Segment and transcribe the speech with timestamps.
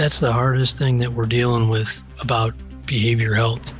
[0.00, 2.54] That's the hardest thing that we're dealing with about
[2.86, 3.74] behavior health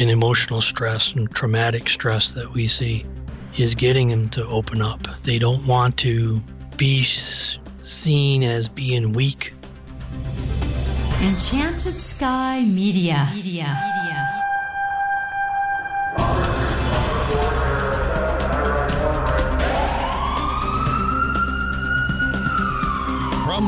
[0.00, 3.04] and emotional stress and traumatic stress that we see
[3.58, 5.06] is getting them to open up.
[5.24, 6.40] They don't want to
[6.78, 9.52] be seen as being weak.
[11.20, 13.28] Enchanted Sky Media.
[13.34, 13.87] Media.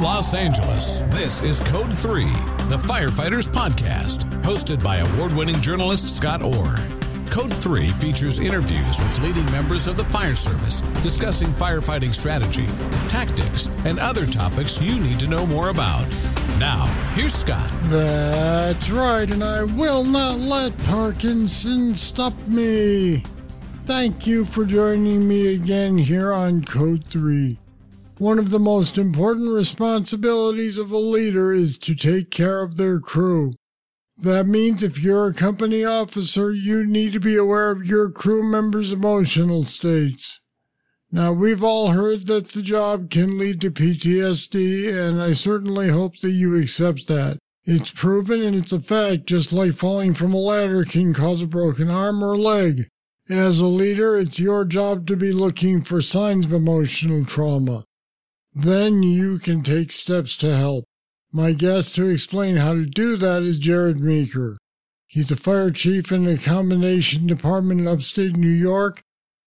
[0.00, 2.24] Los Angeles, this is Code 3,
[2.70, 6.76] the Firefighters Podcast, hosted by award winning journalist Scott Orr.
[7.28, 12.64] Code 3 features interviews with leading members of the fire service discussing firefighting strategy,
[13.08, 16.06] tactics, and other topics you need to know more about.
[16.58, 17.70] Now, here's Scott.
[17.84, 23.22] That's right, and I will not let Parkinson stop me.
[23.84, 27.59] Thank you for joining me again here on Code 3.
[28.20, 33.00] One of the most important responsibilities of a leader is to take care of their
[33.00, 33.54] crew.
[34.18, 38.42] That means if you're a company officer, you need to be aware of your crew
[38.42, 40.38] members' emotional states.
[41.10, 46.18] Now, we've all heard that the job can lead to PTSD, and I certainly hope
[46.18, 47.38] that you accept that.
[47.64, 51.46] It's proven and it's a fact, just like falling from a ladder can cause a
[51.46, 52.86] broken arm or leg.
[53.30, 57.86] As a leader, it's your job to be looking for signs of emotional trauma.
[58.54, 60.84] Then you can take steps to help.
[61.32, 64.58] My guest to explain how to do that is Jared Meeker.
[65.06, 69.02] He's a fire chief in the combination department in upstate New York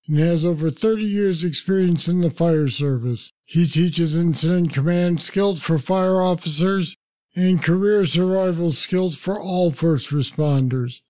[0.08, 3.32] and has over 30 years experience in the fire service.
[3.46, 6.96] He teaches incident command skills for fire officers
[7.36, 11.02] and career survival skills for all first responders.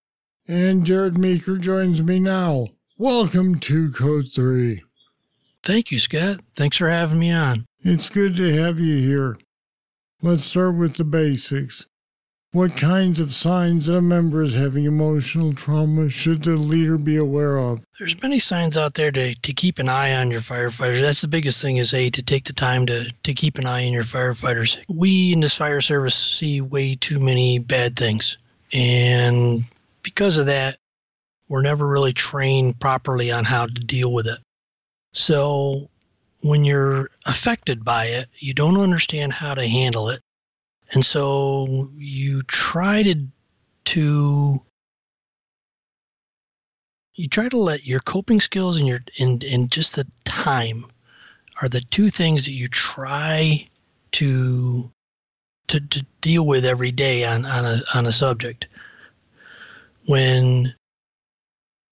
[0.48, 2.70] And Jared Meeker joins me now.
[2.98, 4.82] Welcome to Code 3.
[5.64, 6.42] Thank you, Scott.
[6.56, 7.66] Thanks for having me on.
[7.86, 9.38] It's good to have you here.
[10.22, 11.86] Let's start with the basics.
[12.54, 17.18] What kinds of signs that a member is having emotional trauma should the leader be
[17.18, 17.84] aware of?
[18.00, 21.02] There's many signs out there to, to keep an eye on your firefighters.
[21.02, 23.86] That's the biggest thing is a to take the time to, to keep an eye
[23.86, 24.82] on your firefighters.
[24.88, 28.38] We in this fire service see way too many bad things.
[28.72, 29.66] And
[30.04, 30.78] because of that,
[31.50, 34.40] we're never really trained properly on how to deal with it.
[35.12, 35.90] So
[36.44, 40.20] when you're affected by it, you don't understand how to handle it.
[40.92, 43.28] And so you try to
[43.86, 44.60] to
[47.16, 50.86] you try to let your coping skills and your and, and just the time
[51.62, 53.70] are the two things that you try
[54.12, 54.92] to
[55.68, 58.68] to, to deal with every day on, on a on a subject.
[60.06, 60.76] When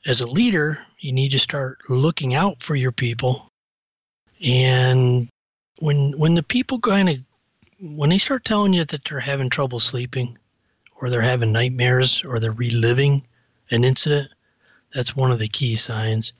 [0.05, 3.50] as a leader, you need to start looking out for your people
[4.45, 5.29] and
[5.79, 7.17] when when the people kind of
[7.79, 10.37] when they start telling you that they're having trouble sleeping
[10.95, 13.23] or they're having nightmares or they're reliving
[13.71, 14.29] an incident,
[14.93, 16.33] that's one of the key signs.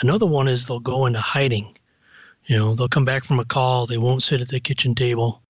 [0.00, 1.76] Another one is they'll go into hiding.
[2.46, 5.42] You know, they'll come back from a call, they won't sit at the kitchen table.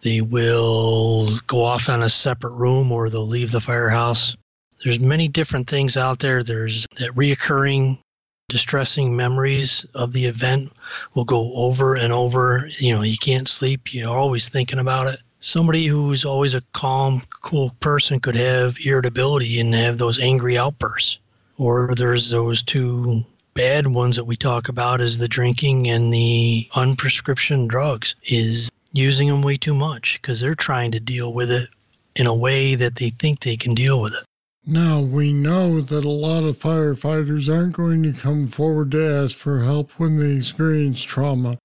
[0.00, 4.36] They will go off on a separate room or they'll leave the firehouse.
[4.84, 6.42] There's many different things out there.
[6.42, 7.98] There's that reoccurring
[8.48, 10.72] distressing memories of the event
[11.14, 12.68] will go over and over.
[12.78, 15.20] You know, you can't sleep, you're always thinking about it.
[15.40, 21.18] Somebody who's always a calm, cool person could have irritability and have those angry outbursts.
[21.58, 26.68] Or there's those two bad ones that we talk about is the drinking and the
[26.72, 31.68] unprescription drugs is using them way too much because they're trying to deal with it
[32.16, 34.27] in a way that they think they can deal with it.
[34.70, 39.34] Now, we know that a lot of firefighters aren't going to come forward to ask
[39.34, 41.56] for help when they experience trauma.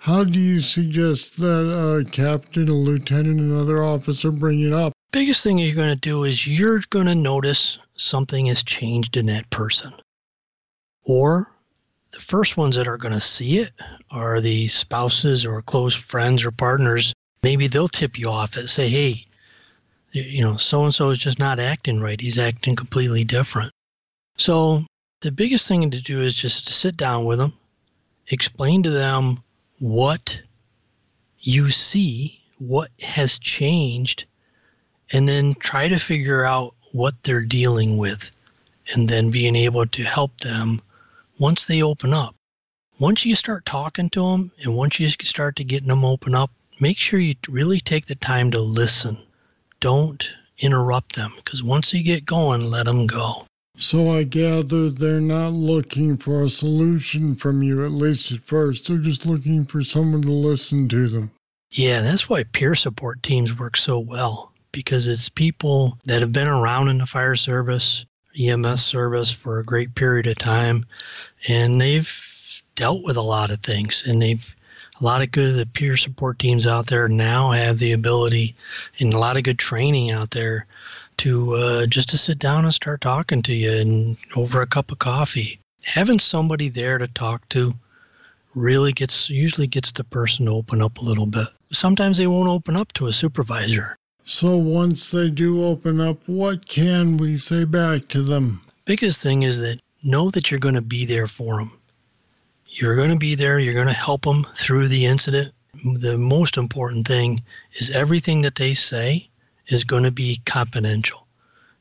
[0.00, 4.92] How do you suggest that a captain, a lieutenant, and another officer bring it up?
[5.12, 9.24] Biggest thing you're going to do is you're going to notice something has changed in
[9.26, 9.94] that person.
[11.04, 11.50] Or
[12.12, 13.70] the first ones that are going to see it
[14.10, 17.14] are the spouses or close friends or partners.
[17.42, 19.24] Maybe they'll tip you off and say, hey,
[20.12, 22.20] you know, so and so is just not acting right.
[22.20, 23.72] He's acting completely different.
[24.36, 24.84] So
[25.22, 27.54] the biggest thing to do is just to sit down with them,
[28.28, 29.42] explain to them
[29.80, 30.40] what
[31.40, 34.26] you see, what has changed,
[35.12, 38.30] and then try to figure out what they're dealing with,
[38.94, 40.80] and then being able to help them
[41.40, 42.36] once they open up.
[42.98, 46.50] Once you start talking to them and once you start to getting them open up,
[46.80, 49.18] make sure you really take the time to listen
[49.82, 53.44] don't interrupt them because once they get going, let them go.
[53.76, 58.86] So I gather they're not looking for a solution from you, at least at first.
[58.86, 61.32] They're just looking for someone to listen to them.
[61.72, 66.48] Yeah, that's why peer support teams work so well because it's people that have been
[66.48, 68.04] around in the fire service,
[68.38, 70.86] EMS service for a great period of time,
[71.48, 74.54] and they've dealt with a lot of things and they've
[75.02, 78.54] a lot of good peer support teams out there now have the ability
[79.00, 80.66] and a lot of good training out there
[81.18, 84.92] to uh, just to sit down and start talking to you and over a cup
[84.92, 87.74] of coffee having somebody there to talk to
[88.54, 92.48] really gets usually gets the person to open up a little bit sometimes they won't
[92.48, 97.64] open up to a supervisor So once they do open up, what can we say
[97.64, 98.62] back to them?
[98.84, 101.72] biggest thing is that know that you're going to be there for them.
[102.74, 103.58] You're going to be there.
[103.58, 105.52] You're going to help them through the incident.
[105.84, 107.42] The most important thing
[107.72, 109.28] is everything that they say
[109.66, 111.26] is going to be confidential.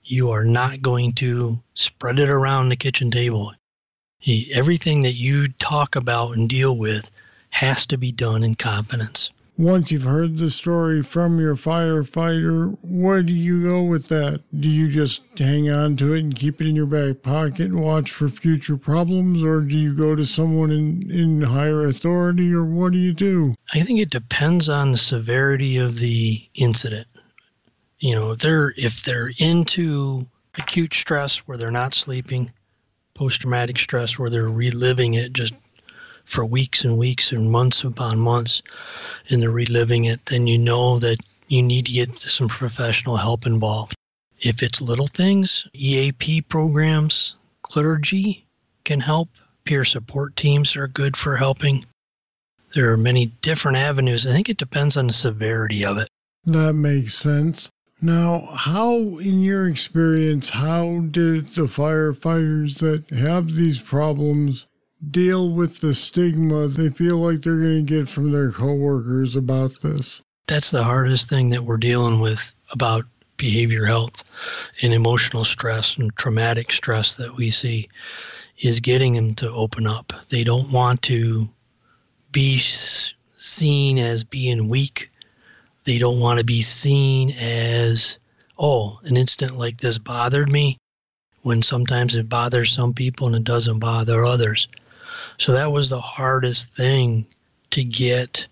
[0.03, 3.53] You are not going to spread it around the kitchen table.
[4.53, 7.09] Everything that you talk about and deal with
[7.51, 9.31] has to be done in confidence.
[9.61, 14.41] Once you've heard the story from your firefighter, where do you go with that?
[14.59, 17.79] Do you just hang on to it and keep it in your back pocket and
[17.79, 22.65] watch for future problems, or do you go to someone in, in higher authority, or
[22.65, 23.53] what do you do?
[23.71, 27.05] I think it depends on the severity of the incident.
[27.99, 30.23] You know, if they're if they're into
[30.57, 32.51] acute stress where they're not sleeping,
[33.13, 35.53] post traumatic stress where they're reliving it just
[36.25, 38.61] for weeks and weeks and months upon months
[39.29, 43.45] and they're reliving it, then you know that you need to get some professional help
[43.45, 43.95] involved.
[44.39, 48.45] If it's little things, EAP programs, clergy
[48.83, 49.29] can help.
[49.63, 51.85] Peer support teams are good for helping.
[52.73, 54.25] There are many different avenues.
[54.25, 56.07] I think it depends on the severity of it.
[56.45, 57.69] That makes sense.
[58.01, 64.65] Now, how, in your experience, how did the firefighters that have these problems
[65.09, 69.81] deal with the stigma they feel like they're going to get from their coworkers about
[69.81, 70.21] this?
[70.47, 73.05] That's the hardest thing that we're dealing with about
[73.37, 74.23] behavior health
[74.83, 77.89] and emotional stress and traumatic stress that we see
[78.59, 80.13] is getting them to open up.
[80.29, 81.47] They don't want to
[82.31, 85.09] be seen as being weak.
[85.83, 88.19] They don't want to be seen as,
[88.59, 90.77] oh, an incident like this bothered me,
[91.41, 94.67] when sometimes it bothers some people and it doesn't bother others.
[95.37, 97.25] So that was the hardest thing
[97.71, 98.47] to get,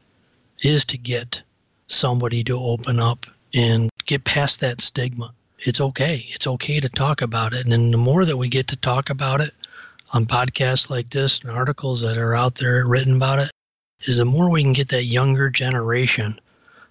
[0.62, 1.42] is to get
[1.88, 5.34] somebody to open up and get past that stigma.
[5.60, 6.26] It's okay.
[6.30, 7.68] It's okay to talk about it.
[7.68, 9.52] And the more that we get to talk about it
[10.14, 13.52] on podcasts like this and articles that are out there written about it,
[14.02, 16.40] is the more we can get that younger generation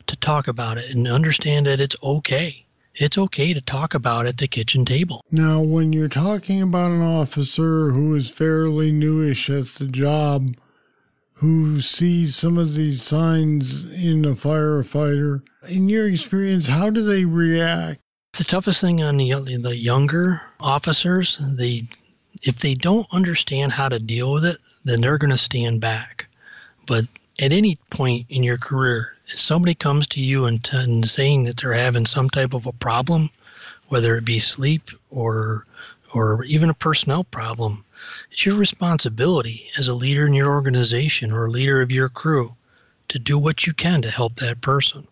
[0.06, 2.64] to talk about it and understand that it's okay.
[3.00, 5.24] It's okay to talk about it at the kitchen table.
[5.30, 10.56] Now, when you're talking about an officer who is fairly newish at the job,
[11.34, 17.24] who sees some of these signs in a firefighter, in your experience, how do they
[17.24, 18.00] react?
[18.36, 19.30] The toughest thing on the,
[19.62, 21.88] the younger officers, they
[22.42, 26.26] if they don't understand how to deal with it, then they're going to stand back.
[26.86, 27.06] But
[27.38, 31.44] at any point in your career, if somebody comes to you and, t- and saying
[31.44, 33.30] that they're having some type of a problem,
[33.88, 35.66] whether it be sleep or
[36.14, 37.84] or even a personnel problem,
[38.30, 42.56] it's your responsibility as a leader in your organization or a leader of your crew
[43.08, 45.06] to do what you can to help that person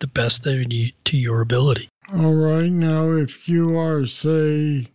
[0.00, 1.88] the best that you, to your ability.
[2.12, 4.88] All right, now, if you are, say,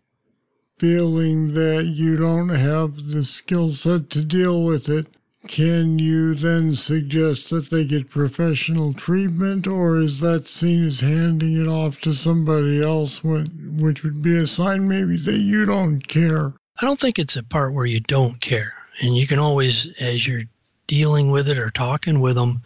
[0.78, 5.08] feeling that you don't have the skill set to deal with it,
[5.48, 11.60] can you then suggest that they get professional treatment, or is that seen as handing
[11.60, 16.54] it off to somebody else, which would be a sign maybe that you don't care?
[16.82, 18.74] I don't think it's a part where you don't care.
[19.02, 20.44] And you can always, as you're
[20.88, 22.62] dealing with it or talking with them,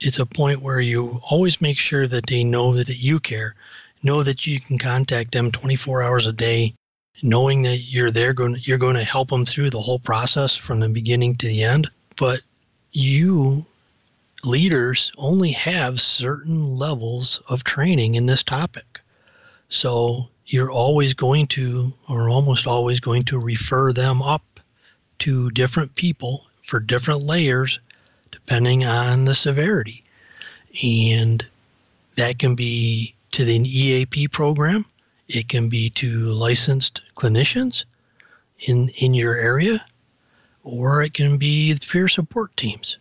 [0.00, 3.54] it's a point where you always make sure that they know that you care,
[4.02, 6.74] know that you can contact them 24 hours a day,
[7.22, 10.80] knowing that you're there going you're going to help them through the whole process from
[10.80, 11.90] the beginning to the end.
[12.22, 12.42] But
[12.92, 13.64] you
[14.44, 19.00] leaders only have certain levels of training in this topic.
[19.68, 24.60] So you're always going to, or almost always going to, refer them up
[25.18, 27.80] to different people for different layers
[28.30, 30.04] depending on the severity.
[30.80, 31.44] And
[32.14, 34.84] that can be to the EAP program,
[35.26, 37.84] it can be to licensed clinicians
[38.60, 39.84] in, in your area,
[40.62, 42.98] or it can be the peer support teams.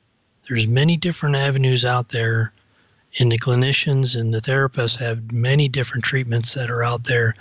[0.47, 2.53] There's many different avenues out there,
[3.19, 7.35] and the clinicians and the therapists have many different treatments that are out there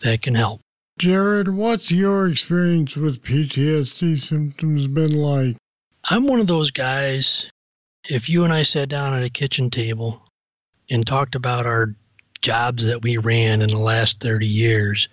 [0.00, 0.60] that can help.
[0.98, 5.56] Jared, what's your experience with PTSD symptoms been like?
[6.10, 7.50] I'm one of those guys
[8.08, 10.22] If you and I sat down at a kitchen table
[10.90, 11.94] and talked about our
[12.40, 15.08] jobs that we ran in the last 30 years,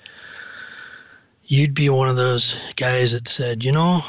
[1.44, 4.02] you'd be one of those guys that said, you know,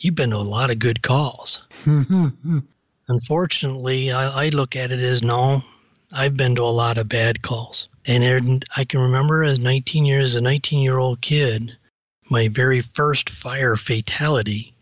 [0.00, 1.62] you've been to a lot of good calls.
[3.08, 5.62] Unfortunately, I, I, look at it as no,
[6.12, 7.88] I've been to a lot of bad calls.
[8.06, 11.76] And I can remember as 19 years, a 19 year old kid,
[12.30, 14.74] my very first fire fatality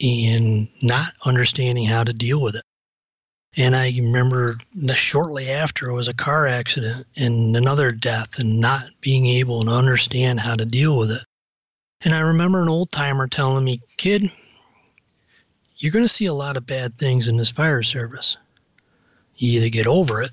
[0.00, 2.64] and not understanding how to deal with it.
[3.56, 4.58] And I remember
[4.94, 9.70] shortly after it was a car accident and another death and not being able to
[9.70, 11.22] understand how to deal with it.
[12.04, 14.30] And I remember an old timer telling me, kid,
[15.76, 18.36] you're going to see a lot of bad things in this fire service.
[19.36, 20.32] You either get over it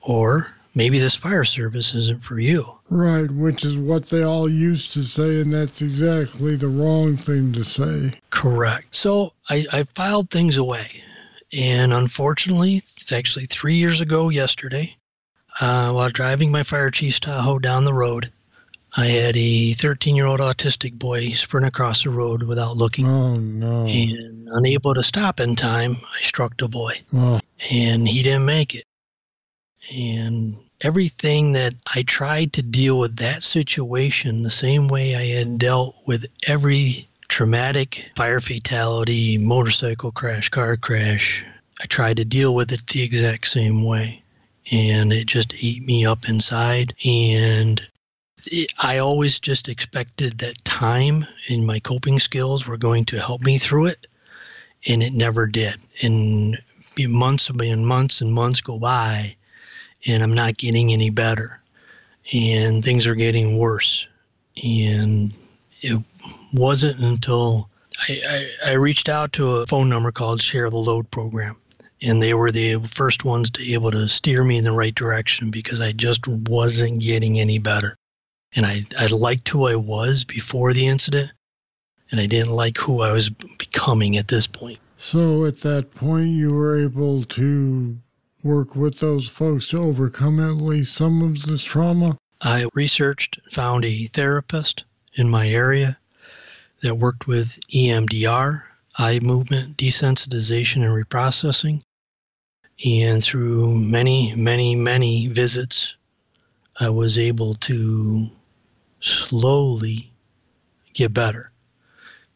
[0.00, 2.64] or maybe this fire service isn't for you.
[2.88, 7.52] Right, which is what they all used to say, and that's exactly the wrong thing
[7.52, 8.12] to say.
[8.30, 8.94] Correct.
[8.94, 11.02] So I, I filed things away.
[11.56, 14.94] And unfortunately, it's actually three years ago yesterday,
[15.60, 18.30] uh, while driving my fire chief's Tahoe down the road,
[18.98, 23.06] I had a 13 year old autistic boy sprint across the road without looking.
[23.06, 23.86] Oh, no.
[23.86, 27.00] And unable to stop in time, I struck the boy.
[27.14, 27.38] Oh.
[27.70, 28.82] And he didn't make it.
[29.94, 35.60] And everything that I tried to deal with that situation the same way I had
[35.60, 41.44] dealt with every traumatic fire fatality, motorcycle crash, car crash.
[41.80, 44.24] I tried to deal with it the exact same way.
[44.72, 46.94] And it just ate me up inside.
[47.06, 47.86] And
[48.78, 53.58] I always just expected that time and my coping skills were going to help me
[53.58, 54.06] through it.
[54.88, 55.76] And it never did.
[56.02, 56.58] And
[56.98, 59.34] months and months and months go by
[60.06, 61.60] and I'm not getting any better.
[62.32, 64.06] And things are getting worse.
[64.62, 65.34] And
[65.80, 66.02] it
[66.52, 67.68] wasn't until
[68.08, 68.22] I,
[68.64, 71.56] I, I reached out to a phone number called Share the Load program.
[72.00, 74.94] And they were the first ones to be able to steer me in the right
[74.94, 77.96] direction because I just wasn't getting any better.
[78.56, 81.32] And I, I liked who I was before the incident,
[82.10, 84.78] and I didn't like who I was becoming at this point.
[84.96, 87.98] So at that point, you were able to
[88.42, 92.16] work with those folks to overcome at least some of this trauma?
[92.40, 95.98] I researched, found a therapist in my area
[96.82, 98.62] that worked with EMDR,
[98.98, 101.82] eye movement desensitization and reprocessing.
[102.86, 105.94] And through many, many, many visits,
[106.80, 108.28] I was able to
[109.00, 110.12] slowly
[110.94, 111.52] get better.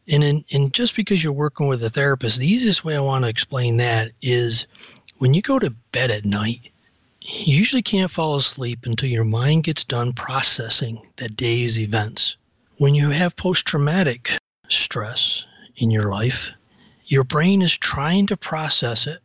[0.07, 3.23] And, in, and just because you're working with a therapist, the easiest way I want
[3.23, 4.67] to explain that is
[5.17, 6.69] when you go to bed at night,
[7.21, 12.35] you usually can't fall asleep until your mind gets done processing that day's events.
[12.77, 15.45] When you have post traumatic stress
[15.77, 16.51] in your life,
[17.05, 19.21] your brain is trying to process it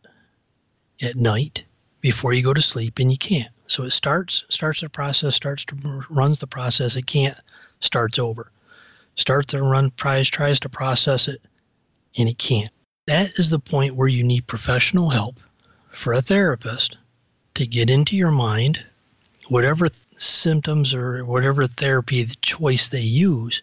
[1.03, 1.65] at night
[2.01, 3.51] before you go to sleep and you can't.
[3.67, 7.39] So it starts starts the process, starts to runs the process, it can't,
[7.81, 8.51] starts over.
[9.15, 11.43] Starts to run tries tries to process it
[12.19, 12.71] and it can't.
[13.07, 15.41] That is the point where you need professional help
[15.91, 16.97] for a therapist
[17.55, 18.85] to get into your mind,
[19.49, 23.63] whatever symptoms or whatever therapy the choice they use,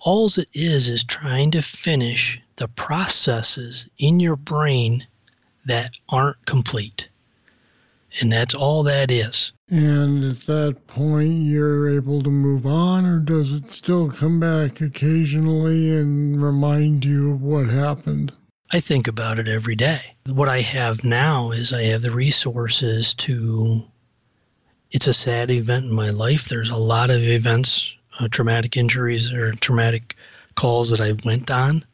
[0.00, 5.06] all it is is trying to finish the processes in your brain
[5.66, 7.08] that aren't complete.
[8.20, 9.52] And that's all that is.
[9.68, 14.80] And at that point, you're able to move on, or does it still come back
[14.80, 18.32] occasionally and remind you of what happened?
[18.72, 20.00] I think about it every day.
[20.26, 23.82] What I have now is I have the resources to.
[24.92, 26.48] It's a sad event in my life.
[26.48, 30.16] There's a lot of events, uh, traumatic injuries or traumatic
[30.56, 31.84] calls that I went on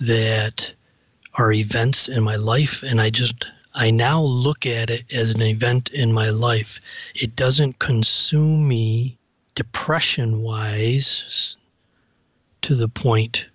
[0.00, 0.72] that
[1.34, 2.82] are events in my life.
[2.82, 6.80] And I just, I now look at it as an event in my life.
[7.14, 9.18] It doesn't consume me
[9.54, 11.56] depression wise
[12.62, 13.46] to the point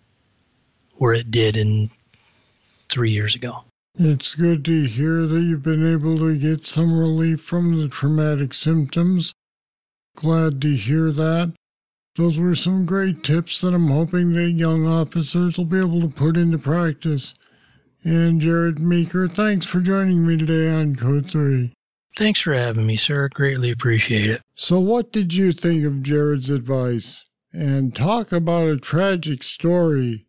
[0.98, 1.90] where it did in
[2.90, 3.64] three years ago.
[4.00, 8.54] It's good to hear that you've been able to get some relief from the traumatic
[8.54, 9.34] symptoms.
[10.16, 11.54] Glad to hear that.
[12.16, 16.08] Those were some great tips that I'm hoping that young officers will be able to
[16.08, 17.36] put into practice.
[18.04, 21.74] And Jared Meeker, thanks for joining me today on Code 3.
[22.16, 23.28] Thanks for having me, sir.
[23.34, 24.40] Greatly appreciate it.
[24.56, 27.26] So, what did you think of Jared's advice?
[27.54, 30.26] And talk about a tragic story.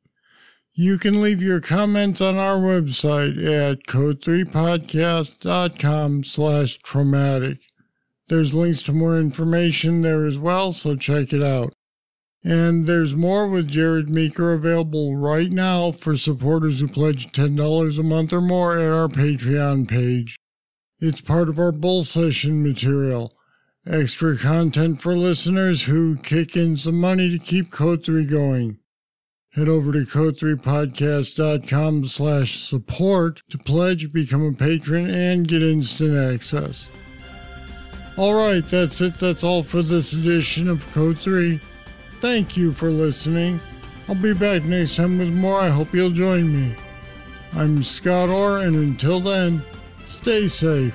[0.75, 7.59] You can leave your comments on our website at code3podcast.com slash traumatic.
[8.29, 11.73] There's links to more information there as well, so check it out.
[12.45, 18.03] And there's more with Jared Meeker available right now for supporters who pledge $10 a
[18.03, 20.39] month or more at our Patreon page.
[21.01, 23.33] It's part of our Bull Session material.
[23.87, 28.79] Extra content for listeners who kick in some money to keep Code 3 going.
[29.55, 36.87] Head over to code3podcast.com slash support to pledge, become a patron, and get instant access.
[38.17, 39.15] All right, that's it.
[39.15, 41.61] That's all for this edition of Code 3.
[42.21, 43.61] Thank you for listening.
[44.09, 45.61] I'll be back next time with more.
[45.61, 46.75] I hope you'll join me.
[47.53, 49.63] I'm Scott Orr, and until then,
[50.07, 50.95] stay safe.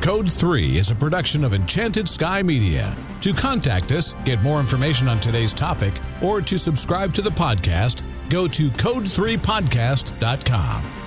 [0.00, 2.96] Code 3 is a production of Enchanted Sky Media.
[3.20, 8.02] To contact us, get more information on today's topic, or to subscribe to the podcast,
[8.28, 11.01] go to code3podcast.com.